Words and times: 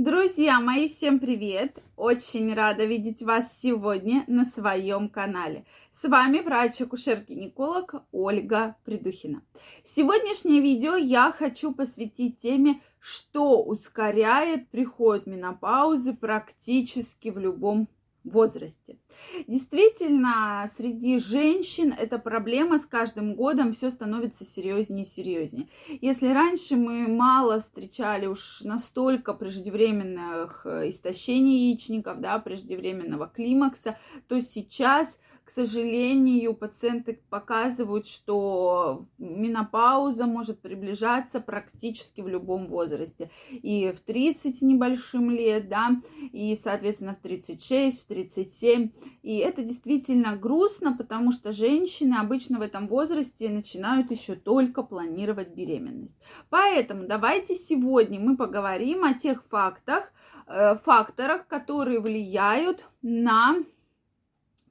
Друзья 0.00 0.60
мои, 0.60 0.88
всем 0.88 1.18
привет! 1.18 1.82
Очень 1.96 2.54
рада 2.54 2.84
видеть 2.84 3.20
вас 3.20 3.58
сегодня 3.60 4.22
на 4.28 4.44
своем 4.44 5.08
канале. 5.08 5.64
С 5.90 6.06
вами 6.08 6.38
врач-акушер-гинеколог 6.38 8.04
Ольга 8.12 8.76
Придухина. 8.84 9.42
Сегодняшнее 9.84 10.60
видео 10.60 10.94
я 10.94 11.32
хочу 11.32 11.74
посвятить 11.74 12.38
теме, 12.38 12.80
что 13.00 13.60
ускоряет 13.60 14.68
приход 14.68 15.26
менопаузы 15.26 16.14
практически 16.14 17.30
в 17.30 17.38
любом 17.38 17.88
возрасте. 18.28 18.98
Действительно, 19.46 20.68
среди 20.76 21.18
женщин 21.18 21.92
эта 21.92 22.18
проблема 22.18 22.78
с 22.78 22.86
каждым 22.86 23.34
годом 23.34 23.72
все 23.72 23.90
становится 23.90 24.44
серьезнее 24.44 25.04
и 25.04 25.08
серьезнее. 25.08 25.68
Если 26.00 26.28
раньше 26.28 26.76
мы 26.76 27.08
мало 27.08 27.60
встречали 27.60 28.26
уж 28.26 28.62
настолько 28.62 29.34
преждевременных 29.34 30.62
э, 30.64 30.88
истощений 30.88 31.70
яичников, 31.70 32.20
да, 32.20 32.38
преждевременного 32.38 33.26
климакса, 33.26 33.98
то 34.28 34.40
сейчас 34.40 35.18
к 35.48 35.50
сожалению, 35.50 36.52
пациенты 36.52 37.22
показывают, 37.30 38.06
что 38.06 39.06
менопауза 39.16 40.26
может 40.26 40.60
приближаться 40.60 41.40
практически 41.40 42.20
в 42.20 42.28
любом 42.28 42.66
возрасте. 42.66 43.30
И 43.50 43.90
в 43.92 44.00
30 44.00 44.60
небольшим 44.60 45.30
лет, 45.30 45.70
да, 45.70 46.02
и, 46.32 46.54
соответственно, 46.62 47.14
в 47.14 47.22
36, 47.22 48.02
в 48.02 48.06
37. 48.08 48.90
И 49.22 49.38
это 49.38 49.62
действительно 49.62 50.36
грустно, 50.36 50.94
потому 50.94 51.32
что 51.32 51.52
женщины 51.52 52.16
обычно 52.16 52.58
в 52.58 52.60
этом 52.60 52.86
возрасте 52.86 53.48
начинают 53.48 54.10
еще 54.10 54.34
только 54.34 54.82
планировать 54.82 55.54
беременность. 55.54 56.18
Поэтому 56.50 57.06
давайте 57.06 57.54
сегодня 57.54 58.20
мы 58.20 58.36
поговорим 58.36 59.02
о 59.02 59.14
тех 59.14 59.42
фактах, 59.48 60.12
э, 60.46 60.76
факторах, 60.84 61.46
которые 61.46 62.00
влияют 62.00 62.84
на 63.00 63.56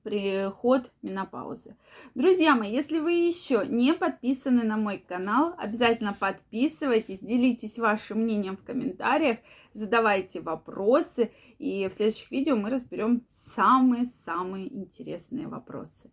приход 0.07 0.89
менопаузы. 1.01 1.75
Друзья 2.15 2.55
мои, 2.55 2.71
если 2.71 2.99
вы 2.99 3.11
еще 3.11 3.65
не 3.67 3.93
подписаны 3.93 4.63
на 4.63 4.77
мой 4.77 4.99
канал, 5.05 5.53
обязательно 5.57 6.15
подписывайтесь, 6.17 7.19
делитесь 7.19 7.77
вашим 7.77 8.19
мнением 8.19 8.55
в 8.55 8.63
комментариях, 8.63 9.39
задавайте 9.73 10.39
вопросы, 10.39 11.33
и 11.59 11.89
в 11.89 11.93
следующих 11.93 12.31
видео 12.31 12.55
мы 12.55 12.69
разберем 12.69 13.25
самые-самые 13.53 14.73
интересные 14.73 15.49
вопросы. 15.49 16.09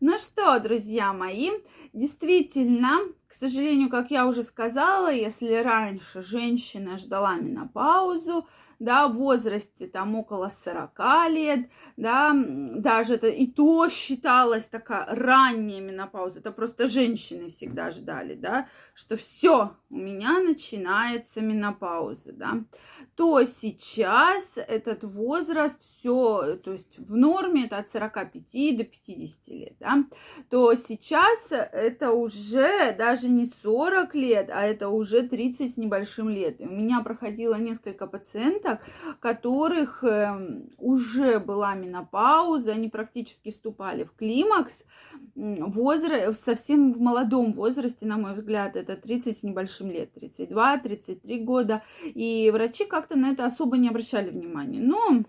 Ну 0.00 0.18
что, 0.18 0.58
друзья 0.58 1.12
мои, 1.12 1.50
действительно, 1.92 3.00
к 3.28 3.34
сожалению, 3.34 3.90
как 3.90 4.10
я 4.10 4.26
уже 4.26 4.42
сказала, 4.42 5.12
если 5.12 5.54
раньше 5.54 6.22
женщина 6.22 6.98
ждала 6.98 7.36
менопаузу, 7.36 8.46
да, 8.78 9.08
в 9.08 9.14
возрасте 9.14 9.86
там 9.86 10.14
около 10.16 10.50
40 10.50 10.98
лет, 11.30 11.70
да, 11.96 12.34
даже 12.34 13.14
это 13.14 13.28
и 13.28 13.46
то 13.46 13.88
считалось 13.88 14.64
такая 14.64 15.06
ранняя 15.06 15.80
менопауза, 15.80 16.40
это 16.40 16.50
просто 16.50 16.86
женщины 16.86 17.48
всегда 17.48 17.90
ждали, 17.90 18.34
да, 18.34 18.68
что 18.94 19.16
все, 19.16 19.72
у 19.88 19.96
меня 19.96 20.40
начинается 20.40 21.40
менопауза, 21.40 22.32
да, 22.32 22.64
то 23.14 23.42
сейчас 23.44 24.52
этот 24.56 25.04
возраст 25.04 25.80
все, 25.98 26.56
то 26.56 26.72
есть 26.72 26.98
в 26.98 27.16
норме 27.16 27.64
это 27.64 27.78
от 27.78 27.90
45 27.90 28.76
до 28.76 28.84
50 28.84 29.48
лет, 29.48 29.76
да, 29.80 30.04
то 30.50 30.74
сейчас 30.74 31.48
это 31.50 32.10
уже 32.10 32.92
даже 32.92 33.15
не 33.24 33.46
40 33.62 34.14
лет, 34.14 34.50
а 34.50 34.62
это 34.62 34.88
уже 34.88 35.26
30 35.26 35.74
с 35.74 35.76
небольшим 35.76 36.28
лет. 36.28 36.60
И 36.60 36.66
у 36.66 36.70
меня 36.70 37.00
проходило 37.00 37.54
несколько 37.54 38.06
пациенток, 38.06 38.80
которых 39.20 40.04
эм, 40.04 40.70
уже 40.78 41.40
была 41.40 41.74
менопауза, 41.74 42.72
они 42.72 42.88
практически 42.88 43.50
вступали 43.50 44.04
в 44.04 44.12
климакс, 44.12 44.84
возраст, 45.34 46.44
совсем 46.44 46.92
в 46.92 47.00
молодом 47.00 47.52
возрасте, 47.52 48.06
на 48.06 48.16
мой 48.16 48.34
взгляд, 48.34 48.76
это 48.76 48.96
30 48.96 49.38
с 49.38 49.42
небольшим 49.42 49.90
лет, 49.90 50.10
32-33 50.16 51.44
года, 51.44 51.82
и 52.04 52.50
врачи 52.52 52.84
как-то 52.84 53.16
на 53.16 53.30
это 53.30 53.46
особо 53.46 53.76
не 53.76 53.88
обращали 53.88 54.30
внимания. 54.30 54.80
Но 54.80 55.24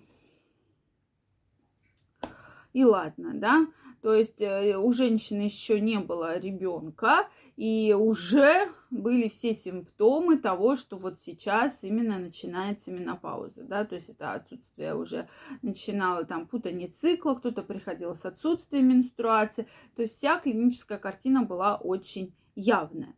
и 2.74 2.84
ладно, 2.84 3.32
да. 3.34 3.68
То 4.02 4.14
есть 4.14 4.42
э, 4.42 4.78
у 4.78 4.94
женщины 4.94 5.42
еще 5.42 5.82
не 5.82 6.00
было 6.00 6.38
ребенка, 6.38 7.28
и 7.58 7.96
уже 7.98 8.72
были 8.92 9.28
все 9.30 9.54
симптомы 9.54 10.38
того, 10.38 10.76
что 10.76 10.96
вот 10.98 11.20
сейчас 11.20 11.84
именно 11.84 12.20
начинается 12.20 12.92
менопауза, 12.92 13.64
да, 13.64 13.84
то 13.84 13.96
есть 13.96 14.10
это 14.10 14.34
отсутствие 14.34 14.96
уже 14.96 15.28
начинало 15.64 16.24
там 16.24 16.46
путание 16.46 16.88
цикла, 16.88 17.34
кто-то 17.34 17.64
приходил 17.64 18.14
с 18.14 18.26
отсутствием 18.26 18.90
менструации, 18.90 19.68
то 19.96 20.04
есть 20.04 20.16
вся 20.16 20.38
клиническая 20.40 21.00
картина 21.00 21.44
была 21.44 21.76
очень 21.76 22.34
явная. 22.56 23.16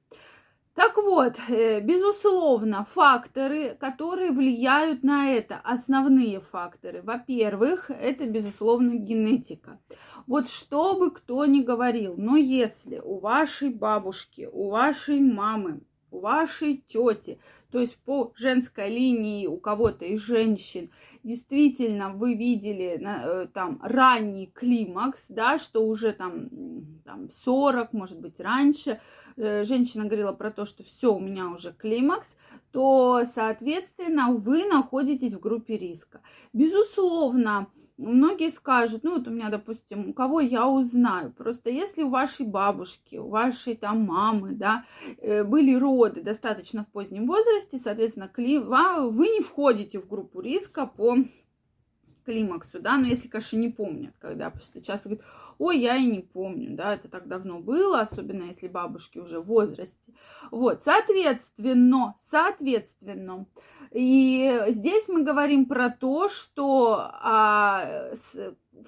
Так 0.76 0.96
вот, 0.98 1.36
э, 1.50 1.82
безусловно, 1.82 2.86
факторы, 2.94 3.76
которые 3.76 4.32
влияют 4.32 5.04
на 5.04 5.30
это, 5.30 5.60
основные 5.64 6.40
факторы. 6.40 7.02
Во-первых, 7.02 7.90
это, 7.90 8.26
безусловно, 8.28 8.94
генетика. 8.96 9.80
Вот 10.26 10.48
что 10.48 10.98
бы 10.98 11.12
кто 11.12 11.46
ни 11.46 11.62
говорил, 11.62 12.16
но 12.18 12.38
если 12.38 13.00
у 13.00 13.20
вашей 13.20 13.70
бабушки, 13.70 14.48
у 14.52 14.70
вашей 14.70 15.20
мамы, 15.20 15.82
у 16.12 16.20
вашей 16.20 16.84
тети, 16.88 17.40
то 17.72 17.80
есть 17.80 17.98
по 17.98 18.32
женской 18.36 18.90
линии 18.90 19.48
у 19.48 19.58
кого-то 19.58 20.06
из 20.06 20.22
женщин, 20.22 20.90
действительно 21.24 22.10
вы 22.10 22.36
видели 22.36 23.00
э, 23.00 23.48
там 23.54 23.80
ранний 23.84 24.48
климакс, 24.48 25.26
да, 25.30 25.60
что 25.60 25.86
уже 25.86 26.14
там, 26.14 26.50
там 27.06 27.30
40, 27.32 27.94
может 27.94 28.20
быть, 28.20 28.40
раньше, 28.40 29.00
э, 29.38 29.64
женщина 29.66 30.06
говорила 30.06 30.34
про 30.34 30.52
то, 30.52 30.66
что 30.66 30.84
все, 30.84 31.14
у 31.14 31.20
меня 31.20 31.48
уже 31.48 31.74
климакс, 31.74 32.28
то, 32.72 33.24
соответственно, 33.26 34.32
вы 34.32 34.66
находитесь 34.66 35.34
в 35.34 35.40
группе 35.40 35.78
риска. 35.78 36.22
Безусловно, 36.54 37.68
многие 38.00 38.50
скажут, 38.50 39.04
ну 39.04 39.18
вот 39.18 39.28
у 39.28 39.32
меня, 39.32 39.50
допустим, 39.50 40.10
у 40.10 40.14
кого 40.14 40.40
я 40.40 40.68
узнаю, 40.68 41.32
просто 41.32 41.70
если 41.70 42.04
у 42.04 42.10
вашей 42.10 42.46
бабушки, 42.46 43.18
у 43.18 43.28
вашей 43.28 43.76
там 43.76 44.02
мамы, 44.06 44.54
да, 44.54 44.86
э, 45.18 45.44
были 45.44 45.76
роды 45.76 46.22
достаточно 46.22 46.84
в 46.84 46.88
позднем 46.88 47.28
возрасте, 47.28 47.78
соответственно, 47.78 48.32
вы 48.36 49.28
не 49.28 49.42
входите 49.42 50.00
в 50.00 50.08
группу 50.08 50.40
риска 50.42 50.86
по 50.86 51.18
климаксу, 52.26 52.80
да, 52.80 52.98
но 52.98 53.08
если, 53.08 53.28
конечно, 53.28 53.58
не 53.58 53.70
помнят, 53.70 54.14
когда 54.20 54.50
просто 54.50 54.82
часто 54.82 55.10
говорят, 55.10 55.26
ой, 55.58 55.80
я 55.80 55.96
и 55.96 56.06
не 56.06 56.20
помню, 56.20 56.76
да, 56.76 56.94
это 56.94 57.10
так 57.10 57.28
давно 57.28 57.60
было, 57.60 58.02
особенно 58.02 58.44
если 58.44 58.68
бабушки 58.68 59.18
уже 59.18 59.40
в 59.40 59.48
возрасте. 59.48 60.14
Вот, 60.52 60.82
соответственно, 60.84 62.16
соответственно, 62.30 63.46
и 63.92 64.64
здесь 64.68 65.08
мы 65.08 65.24
говорим 65.24 65.66
про 65.66 65.90
то, 65.90 66.30
что 66.30 67.10
а, 67.14 67.49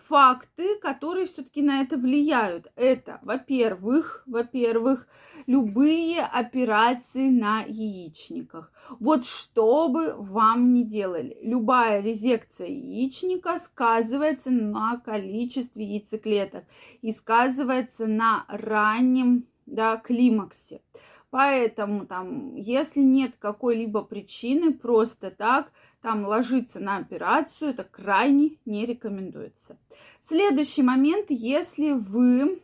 факты, 0.08 0.80
которые 0.80 1.26
все-таки 1.26 1.62
на 1.62 1.82
это 1.82 1.98
влияют. 1.98 2.72
Это, 2.76 3.20
во-первых, 3.24 4.24
во-первых, 4.26 5.08
любые 5.48 6.22
операции 6.22 7.30
на 7.30 7.64
яичниках. 7.64 8.72
Вот 9.00 9.26
что 9.26 9.88
бы 9.90 10.14
вам 10.18 10.74
ни 10.74 10.84
делали, 10.84 11.38
любая 11.42 12.02
резекция 12.02 12.68
яичника 12.68 13.60
сказывается 13.60 14.50
на 14.50 14.98
количестве 14.98 15.86
яйцеклеток 15.86 16.66
и 17.02 17.12
сказывается 17.14 18.08
на 18.08 18.46
раннем 18.48 19.46
да, 19.66 19.98
климаксе. 19.98 20.82
Поэтому 21.32 22.06
там, 22.06 22.56
если 22.56 23.00
нет 23.00 23.32
какой-либо 23.40 24.04
причины, 24.04 24.74
просто 24.74 25.32
так 25.32 25.72
там 26.02 26.26
ложиться 26.26 26.80
на 26.80 26.98
операцию, 26.98 27.70
это 27.72 27.86
крайне 27.86 28.58
не 28.66 28.86
рекомендуется. 28.86 29.78
Следующий 30.20 30.84
момент, 30.84 31.28
если 31.30 31.94
вы 31.94 32.62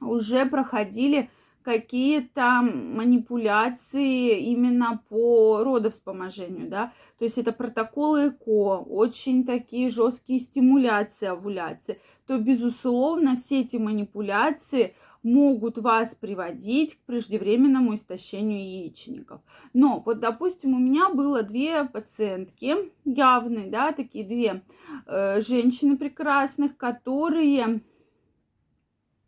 уже 0.00 0.46
проходили 0.46 1.30
какие-то 1.68 2.62
манипуляции 2.62 4.40
именно 4.40 5.02
по 5.10 5.62
родовспоможению, 5.62 6.70
да, 6.70 6.94
то 7.18 7.26
есть 7.26 7.36
это 7.36 7.52
протоколы 7.52 8.28
ЭКО, 8.28 8.84
очень 8.88 9.44
такие 9.44 9.90
жесткие 9.90 10.40
стимуляции, 10.40 11.26
овуляции, 11.26 12.00
то, 12.26 12.38
безусловно, 12.38 13.36
все 13.36 13.60
эти 13.60 13.76
манипуляции– 13.76 14.94
могут 15.22 15.78
вас 15.78 16.14
приводить 16.14 16.94
к 16.94 16.98
преждевременному 17.06 17.94
истощению 17.94 18.60
яичников. 18.60 19.40
Но 19.72 20.02
вот, 20.04 20.20
допустим, 20.20 20.74
у 20.74 20.78
меня 20.78 21.08
было 21.10 21.42
две 21.42 21.84
пациентки 21.84 22.76
явные, 23.04 23.68
да, 23.68 23.92
такие 23.92 24.24
две 24.24 24.62
э, 25.06 25.40
женщины 25.40 25.96
прекрасных, 25.96 26.76
которые 26.76 27.80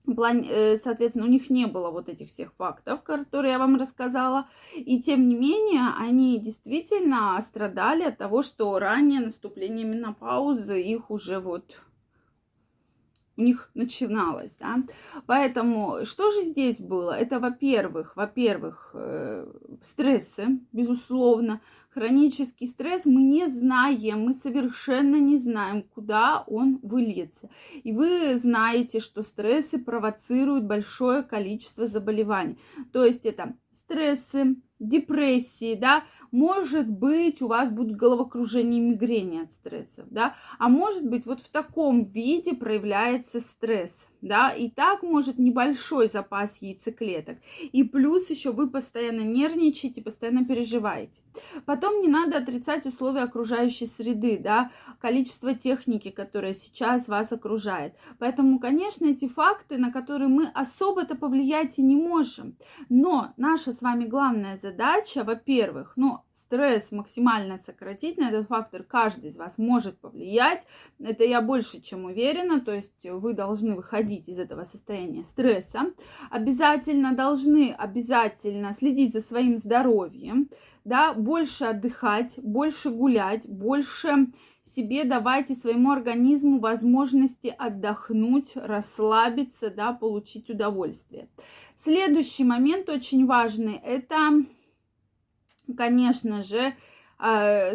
соответственно, 0.07 1.27
у 1.27 1.31
них 1.31 1.51
не 1.51 1.67
было 1.67 1.91
вот 1.91 2.09
этих 2.09 2.29
всех 2.29 2.53
фактов, 2.55 3.03
которые 3.03 3.53
я 3.53 3.59
вам 3.59 3.77
рассказала. 3.77 4.49
И 4.75 5.01
тем 5.01 5.29
не 5.29 5.35
менее, 5.35 5.89
они 5.99 6.39
действительно 6.39 7.41
страдали 7.43 8.03
от 8.05 8.19
того, 8.19 8.43
что 8.43 8.79
ранее 8.79 9.21
наступление 9.21 9.85
менопаузы 9.85 10.81
их 10.81 11.11
уже 11.11 11.39
вот 11.39 11.81
у 13.37 13.43
них 13.43 13.71
начиналось, 13.75 14.55
да. 14.61 14.83
Поэтому 15.27 16.05
что 16.05 16.31
же 16.31 16.43
здесь 16.43 16.79
было? 16.79 17.13
Это, 17.13 17.41
во-первых, 17.41 18.15
во-первых, 18.15 18.91
э, 18.95 19.51
стрессы, 19.83 20.61
безусловно, 20.73 21.61
хронический 21.91 22.67
стресс, 22.67 23.05
мы 23.05 23.23
не 23.23 23.47
знаем, 23.49 24.25
мы 24.25 24.35
совершенно 24.35 25.17
не 25.17 25.39
знаем, 25.39 25.83
куда 25.83 26.45
он 26.47 26.79
выльется. 26.83 27.51
И 27.83 27.93
вы 27.93 28.37
знаете, 28.37 29.01
что 29.01 29.23
стрессы 29.23 29.79
провоцируют 29.79 30.65
большое 30.65 31.23
количество 31.23 31.87
заболеваний. 31.87 32.59
То 32.93 33.05
есть 33.05 33.27
это 33.27 33.57
стрессы, 33.73 34.57
депрессии, 34.79 35.75
да, 35.75 36.05
может 36.31 36.89
быть, 36.89 37.43
у 37.43 37.49
вас 37.49 37.71
будет 37.71 37.97
головокружение 37.97 38.81
и 38.81 38.91
мигрени 38.91 39.43
от 39.43 39.53
стрессов, 39.53 40.07
да, 40.11 40.37
а 40.59 40.69
может 40.69 41.07
быть, 41.07 41.27
вот 41.27 41.41
в 41.41 41.51
таком 41.51 42.05
виде 42.05 42.55
проявляется 42.55 43.41
стресс, 43.41 44.09
да, 44.23 44.51
и 44.51 44.69
так 44.71 45.03
может 45.03 45.39
небольшой 45.39 46.09
запас 46.09 46.57
яйцеклеток, 46.61 47.39
и 47.61 47.85
плюс 47.85 48.31
еще 48.31 48.53
вы 48.53 48.71
постоянно 48.71 49.23
нервничаете, 49.23 50.03
постоянно 50.03 50.45
переживаете. 50.45 51.21
Потом 51.65 52.01
не 52.01 52.09
надо 52.09 52.39
отрицать 52.39 52.87
условия 52.87 53.23
окружающей 53.23 53.87
среды, 53.87 54.39
да, 54.39 54.71
количество 55.01 55.55
техники, 55.55 56.11
которая 56.11 56.55
сейчас 56.55 57.09
вас 57.09 57.33
окружает. 57.33 57.95
Поэтому, 58.19 58.59
конечно, 58.59 59.07
эти 59.07 59.29
факты, 59.29 59.79
на 59.79 59.93
которые 59.93 60.29
мы 60.29 60.49
особо-то 60.49 61.15
повлиять 61.15 61.79
и 61.79 61.83
не 61.83 61.97
можем, 61.97 62.57
но 62.89 63.33
наша 63.37 63.73
с 63.73 63.83
вами 63.83 64.05
главная 64.05 64.59
задача, 64.63 65.25
во-первых, 65.25 65.93
ну, 65.97 66.21
стресс 66.51 66.91
максимально 66.91 67.59
сократить, 67.59 68.19
на 68.19 68.29
этот 68.29 68.49
фактор 68.49 68.83
каждый 68.83 69.31
из 69.31 69.37
вас 69.37 69.57
может 69.57 70.01
повлиять. 70.01 70.67
Это 70.99 71.23
я 71.23 71.41
больше 71.41 71.81
чем 71.81 72.07
уверена, 72.07 72.61
то 72.61 72.75
есть 72.75 73.07
вы 73.09 73.35
должны 73.35 73.77
выходить 73.77 74.29
из 74.29 74.41
этого 74.41 74.65
состояния 74.65 75.23
стресса. 75.23 75.93
Обязательно 76.29 77.15
должны, 77.15 77.73
обязательно 77.73 78.73
следить 78.73 79.13
за 79.13 79.21
своим 79.21 79.59
здоровьем, 79.59 80.51
да, 80.85 81.15
больше 81.15 81.67
отдыхать, 81.67 82.35
больше 82.39 82.91
гулять, 82.91 83.47
больше 83.47 84.27
себе 84.75 85.05
давайте 85.05 85.55
своему 85.55 85.93
организму 85.93 86.59
возможности 86.59 87.55
отдохнуть, 87.57 88.57
расслабиться, 88.57 89.71
да, 89.71 89.93
получить 89.93 90.51
удовольствие. 90.51 91.29
Следующий 91.77 92.45
момент 92.45 92.89
очень 92.89 93.27
важный– 93.27 93.81
это 93.85 94.17
конечно 95.75 96.43
же, 96.43 96.75
а, 97.19 97.75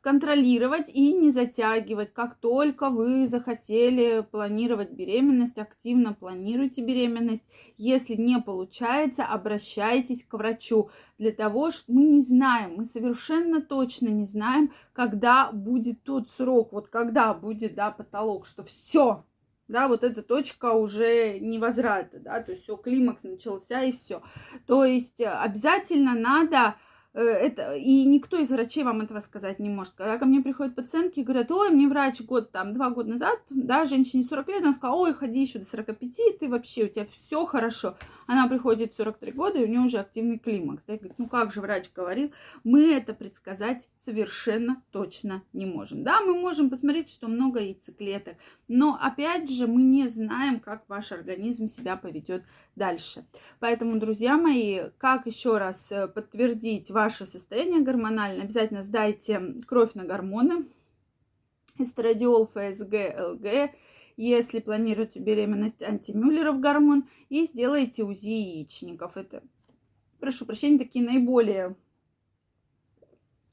контролировать 0.00 0.88
и 0.88 1.12
не 1.12 1.30
затягивать. 1.30 2.12
Как 2.12 2.36
только 2.36 2.88
вы 2.88 3.28
захотели 3.28 4.22
планировать 4.30 4.92
беременность, 4.92 5.58
активно 5.58 6.14
планируйте 6.14 6.82
беременность. 6.82 7.44
Если 7.76 8.14
не 8.14 8.40
получается, 8.40 9.24
обращайтесь 9.24 10.24
к 10.24 10.32
врачу. 10.34 10.90
Для 11.18 11.32
того, 11.32 11.70
что 11.70 11.92
мы 11.92 12.02
не 12.04 12.22
знаем, 12.22 12.76
мы 12.76 12.84
совершенно 12.86 13.60
точно 13.60 14.08
не 14.08 14.24
знаем, 14.24 14.72
когда 14.94 15.52
будет 15.52 16.02
тот 16.02 16.30
срок, 16.30 16.72
вот 16.72 16.88
когда 16.88 17.34
будет, 17.34 17.74
да, 17.74 17.90
потолок, 17.90 18.46
что 18.46 18.64
все, 18.64 19.24
да, 19.68 19.86
вот 19.86 20.02
эта 20.02 20.22
точка 20.22 20.72
уже 20.72 21.38
невозврата, 21.38 22.18
да, 22.18 22.40
то 22.42 22.52
есть 22.52 22.64
все, 22.64 22.76
климакс 22.76 23.22
начался 23.22 23.82
и 23.82 23.92
все. 23.92 24.22
То 24.66 24.84
есть 24.84 25.20
обязательно 25.20 26.14
надо 26.14 26.76
это, 27.18 27.74
и 27.74 28.04
никто 28.04 28.38
из 28.38 28.50
врачей 28.50 28.84
вам 28.84 29.00
этого 29.00 29.20
сказать 29.20 29.58
не 29.58 29.68
может. 29.68 29.94
Когда 29.94 30.16
ко 30.16 30.26
мне 30.26 30.40
приходят 30.40 30.76
пациентки 30.76 31.20
и 31.20 31.24
говорят, 31.24 31.50
ой, 31.50 31.70
мне 31.70 31.88
врач 31.88 32.20
год, 32.20 32.52
там, 32.52 32.72
два 32.72 32.90
года 32.90 33.10
назад, 33.10 33.40
да, 33.50 33.84
женщине 33.84 34.22
40 34.22 34.48
лет, 34.48 34.62
она 34.62 34.72
сказала, 34.72 34.96
ой, 34.96 35.12
ходи 35.12 35.40
еще 35.40 35.58
до 35.58 35.64
45, 35.64 36.38
ты 36.38 36.48
вообще, 36.48 36.84
у 36.84 36.88
тебя 36.88 37.06
все 37.06 37.44
хорошо. 37.46 37.96
Она 38.26 38.46
приходит 38.46 38.92
в 38.92 38.96
43 38.96 39.32
года, 39.32 39.58
и 39.58 39.64
у 39.64 39.66
нее 39.66 39.80
уже 39.80 39.98
активный 39.98 40.38
климакс. 40.38 40.84
Да, 40.86 40.94
и 40.94 40.98
говорит, 40.98 41.18
ну 41.18 41.28
как 41.28 41.52
же 41.52 41.60
врач 41.60 41.90
говорил, 41.92 42.32
мы 42.62 42.92
это 42.94 43.12
предсказать 43.12 43.88
совершенно 44.04 44.82
точно 44.92 45.42
не 45.52 45.66
можем. 45.66 46.04
Да, 46.04 46.20
мы 46.20 46.34
можем 46.34 46.70
посмотреть, 46.70 47.10
что 47.10 47.28
много 47.28 47.60
яйцеклеток, 47.60 48.36
но 48.68 48.98
опять 49.00 49.50
же 49.50 49.66
мы 49.66 49.82
не 49.82 50.08
знаем, 50.08 50.60
как 50.60 50.84
ваш 50.88 51.12
организм 51.12 51.66
себя 51.66 51.96
поведет 51.96 52.44
дальше. 52.76 53.24
Поэтому, 53.58 53.98
друзья 53.98 54.36
мои, 54.36 54.90
как 54.98 55.26
еще 55.26 55.58
раз 55.58 55.90
э, 55.90 56.08
подтвердить 56.08 56.90
ваше 57.00 57.24
состояние 57.24 57.80
гормональное, 57.80 58.44
обязательно 58.44 58.82
сдайте 58.82 59.40
кровь 59.66 59.94
на 59.94 60.04
гормоны, 60.04 60.66
эстрадиол, 61.78 62.46
ФСГ, 62.46 62.94
ЛГ, 63.18 63.70
если 64.18 64.60
планируете 64.60 65.18
беременность, 65.18 65.80
антимюллеров 65.82 66.60
гормон, 66.60 67.08
и 67.30 67.46
сделайте 67.46 68.02
УЗИ 68.02 68.28
яичников. 68.28 69.16
Это, 69.16 69.42
прошу 70.18 70.44
прощения, 70.44 70.78
такие 70.78 71.02
наиболее 71.02 71.74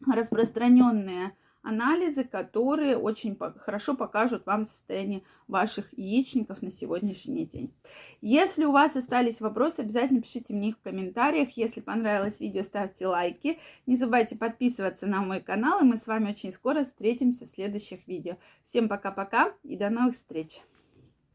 распространенные 0.06 1.34
анализы, 1.62 2.24
которые 2.24 2.98
очень 2.98 3.38
хорошо 3.58 3.96
покажут 3.96 4.46
вам 4.46 4.64
состояние 4.64 5.24
ваших 5.48 5.98
яичников 5.98 6.62
на 6.62 6.72
сегодняшний 6.72 7.46
день. 7.46 7.74
Если 8.22 8.66
у 8.66 8.72
вас 8.72 8.96
остались 8.96 9.42
вопросы, 9.42 9.80
обязательно 9.80 10.22
пишите 10.22 10.54
мне 10.54 10.70
их 10.70 10.78
в 10.78 10.82
комментариях. 10.82 11.52
Если 11.58 11.82
понравилось 11.82 12.40
видео, 12.40 12.64
ставьте 12.64 13.08
лайки. 13.08 13.60
Не 13.86 13.98
забывайте 13.98 14.36
подписываться 14.36 15.08
на 15.08 15.22
мой 15.22 15.42
канал, 15.42 15.82
и 15.82 15.86
мы 15.86 15.98
с 15.98 16.08
вами 16.08 16.32
очень 16.32 16.52
скоро 16.52 16.84
встретимся 16.84 17.46
в 17.46 17.50
следующих 17.50 18.08
видео. 18.08 18.38
Всем 18.66 18.88
пока-пока 18.88 19.54
и 19.64 19.76
до 19.76 19.90
новых 19.90 20.16
встреч! 20.16 20.62